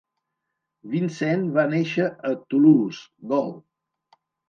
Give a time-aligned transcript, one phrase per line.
[0.93, 3.57] Vincent va néixer a Toulouse, Gaul.